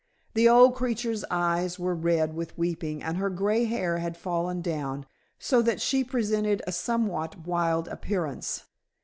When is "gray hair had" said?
3.29-4.17